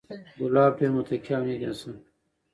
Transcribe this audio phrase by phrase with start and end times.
[0.37, 2.01] کلاب ډېر متقي او نېک انسان و،